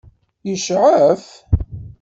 [0.47, 1.23] Yecɛef?